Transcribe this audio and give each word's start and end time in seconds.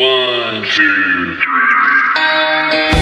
One, 0.00 0.64
two, 0.64 1.36
three. 1.36 2.99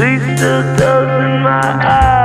Least 0.00 0.24
it 0.24 0.78
does 0.78 1.24
in 1.24 1.42
my 1.42 1.60
eyes. 1.60 2.19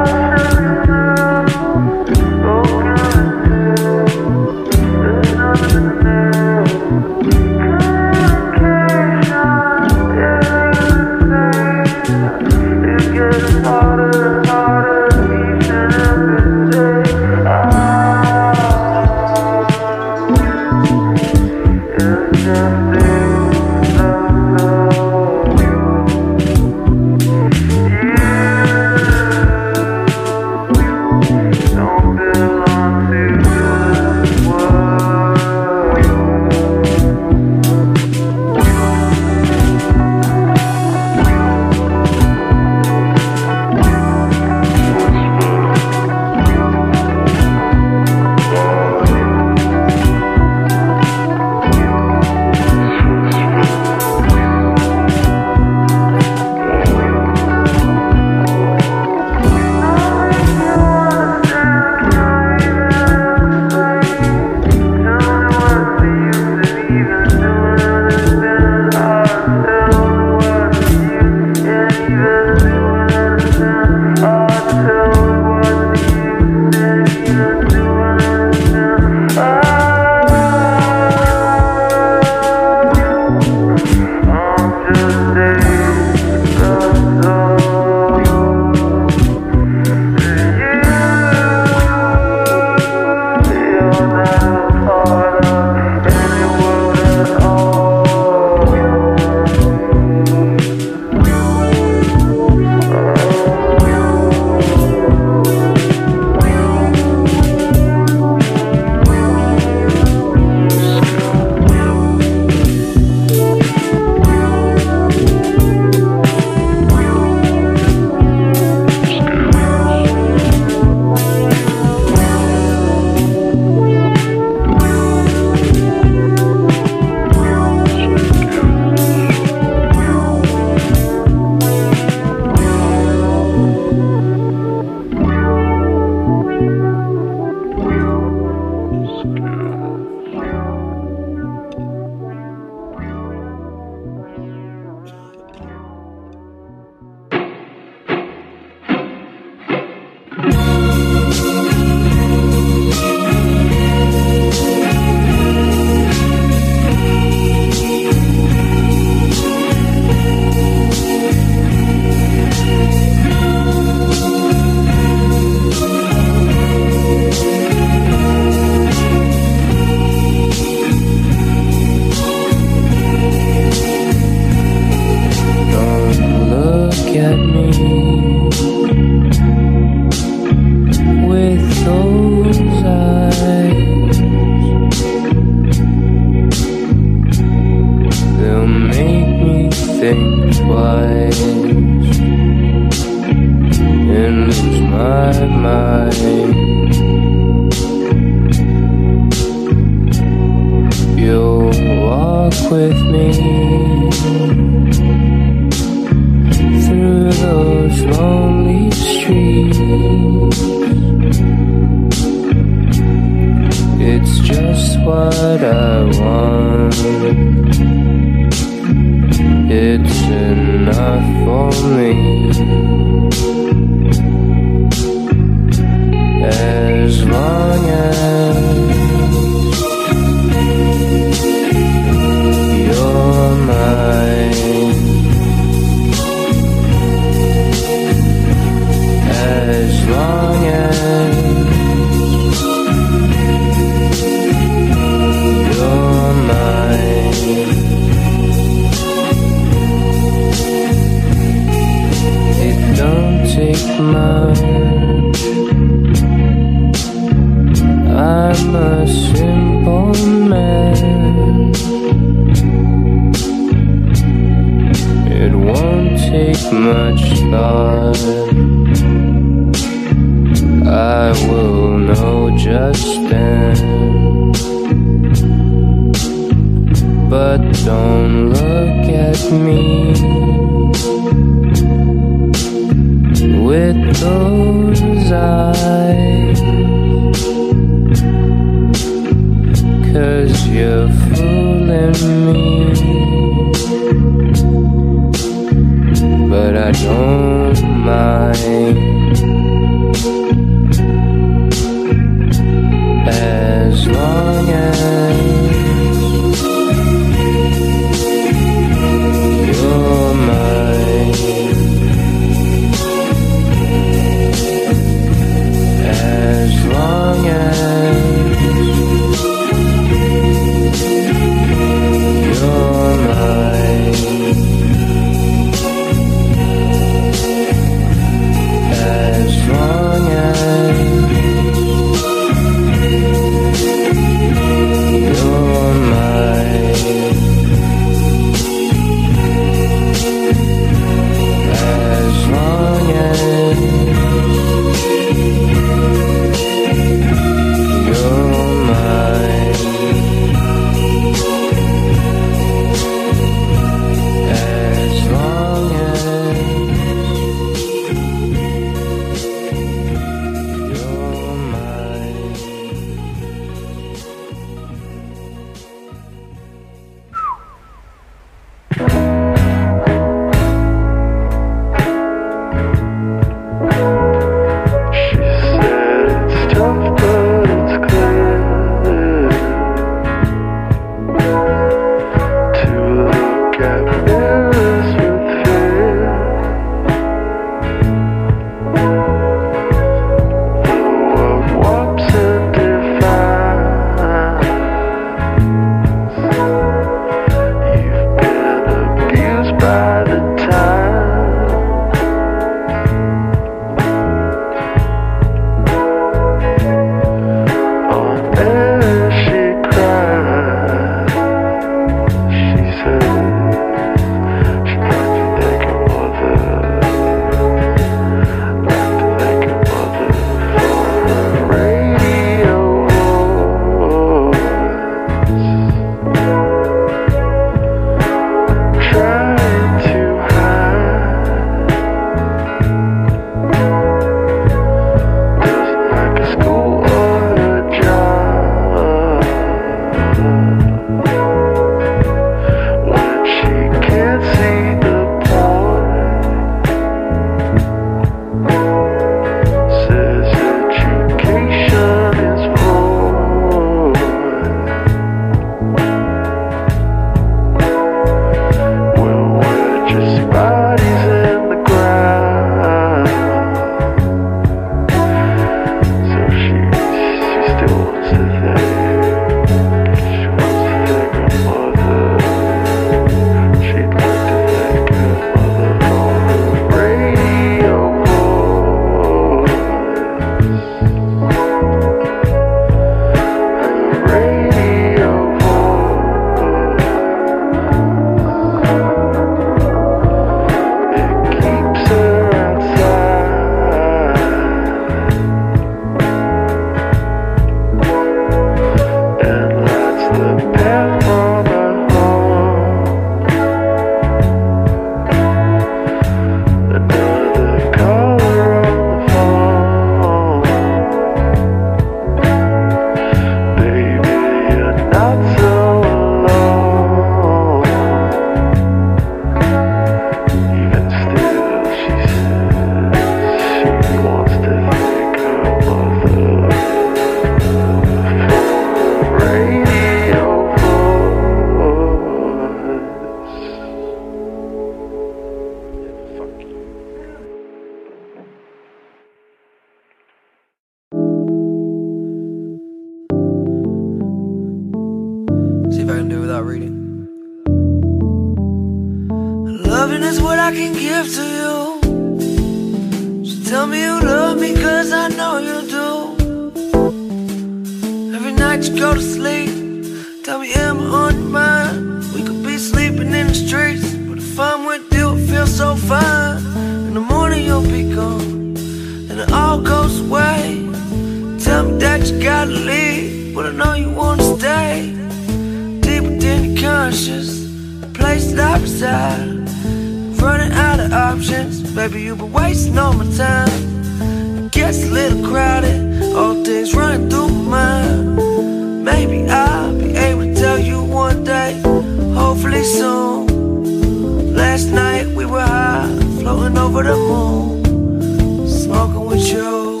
Over 596.74 597.04
the 597.04 597.16
moon. 597.16 598.66
Smoking 598.66 599.26
with 599.26 599.46
you. 599.52 600.00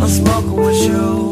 I'm 0.00 0.08
smoking 0.08 0.56
with 0.56 0.82
you. 0.82 1.29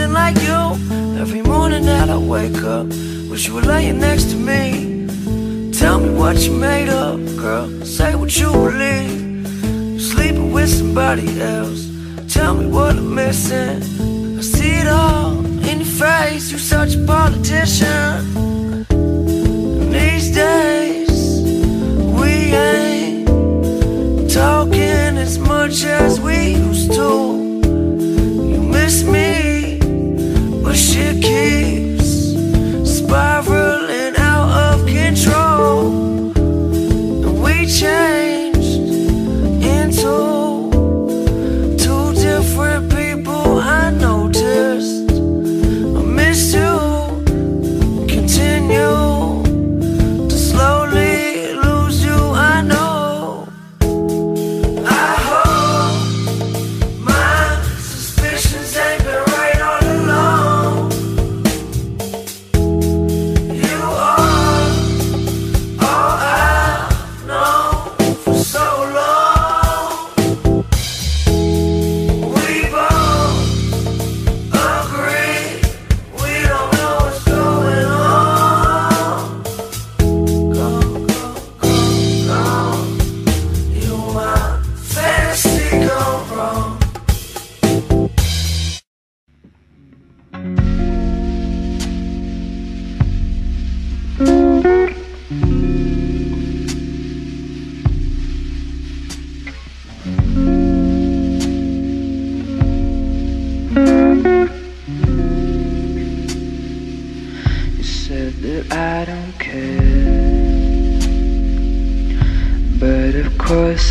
something 0.00 0.12
like 0.12 0.36
you. 0.42 1.20
Every 1.20 1.42
morning 1.42 1.84
that 1.84 2.08
I 2.08 2.16
wake 2.16 2.62
up 2.62 2.86
Wish 3.30 3.46
you 3.46 3.54
were 3.54 3.62
laying 3.62 3.98
next 4.00 4.30
to 4.30 4.36
me. 4.36 5.06
Tell 5.72 6.00
me 6.00 6.10
what 6.10 6.36
you 6.38 6.52
made 6.52 6.88
up, 6.88 7.18
girl. 7.36 7.68
Say 7.84 8.14
what 8.14 8.36
you 8.36 8.50
believe. 8.50 9.46
You're 9.92 10.00
sleeping 10.00 10.52
with 10.52 10.68
somebody 10.68 11.40
else. 11.40 11.88
Tell 12.28 12.54
me 12.54 12.66
what 12.66 12.96
I'm 12.96 13.14
missing. 13.14 13.82
I 14.38 14.42
see 14.42 14.74
it 14.82 14.88
all 14.88 15.38
in 15.68 15.78
your 15.80 15.94
face. 16.04 16.50
You're 16.50 16.58
such 16.58 16.96
a 16.96 17.04
politician. 17.04 18.14
And 19.80 19.92
These 19.92 20.34
days 20.34 21.42
We 22.20 22.32
ain't 22.54 23.28
talking 24.30 25.18
as 25.26 25.38
much 25.38 25.84
as 25.84 26.20
we 26.20 26.54
used 26.54 26.92
to. 26.92 27.10
You 28.52 28.60
miss 28.60 29.04
me 29.04 29.59
but 30.70 30.76
she 30.76 31.20
keeps 31.20 32.36
spiraling. 32.96 33.79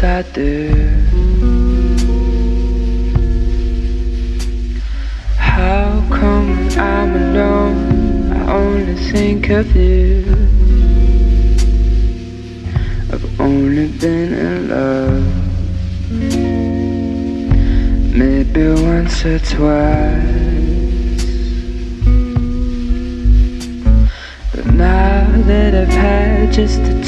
I 0.01 0.21
do. 0.21 0.58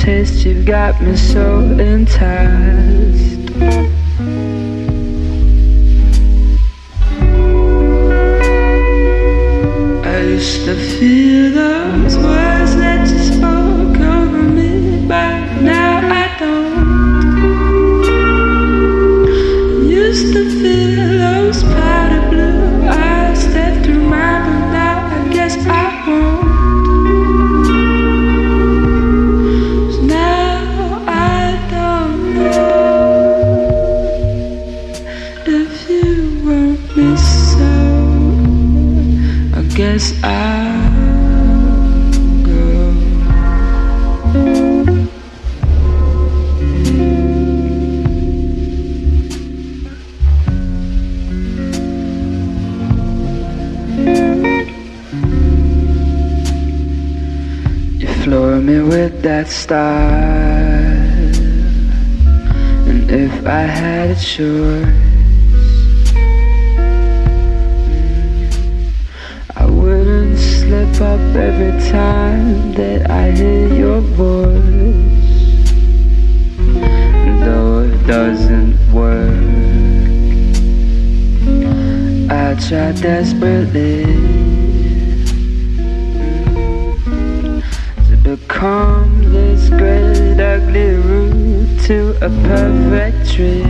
taste, 0.02 0.46
you've 0.46 0.66
got 0.66 1.00
me 1.00 1.16
so 1.16 1.60
enticed. 1.78 3.38
I 10.04 10.22
used 10.24 10.66
to 10.66 10.76
feel 10.76 11.54
those 11.54 12.18
words. 12.18 12.51
That 59.22 59.48
style. 59.48 59.78
And 62.90 63.12
if 63.12 63.46
I 63.46 63.62
had 63.62 64.10
a 64.10 64.16
choice, 64.16 64.88
I 69.56 69.66
wouldn't 69.66 70.40
slip 70.40 71.02
up 71.02 71.20
every 71.36 71.80
time 71.92 72.74
that 72.74 73.12
I 73.12 73.32
hear 73.32 73.68
your 73.68 74.02
voice. 74.02 74.62
Though 77.46 77.84
it 77.84 78.08
doesn't 78.08 78.78
work, 78.92 79.32
I 82.32 82.56
try 82.68 82.92
desperately 82.94 84.51
Come 88.52 89.32
this 89.32 89.70
great 89.70 90.40
ugly 90.40 90.96
root 90.96 91.80
to 91.86 92.12
a 92.22 92.30
perfect 92.30 93.32
tree. 93.32 93.64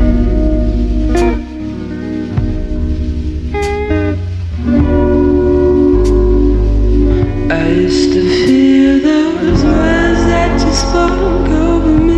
I 7.50 7.70
used 7.70 8.12
to 8.14 8.22
feel 8.46 9.00
those 9.02 9.64
words 9.64 10.26
that 10.26 10.60
you 10.66 10.74
spoke 10.74 11.50
over 11.50 11.92
me. 12.06 12.11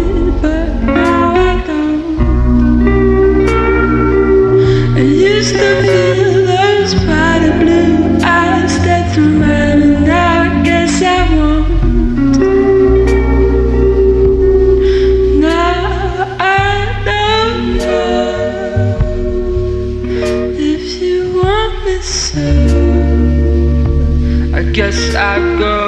I 25.16 25.38
go 25.59 25.82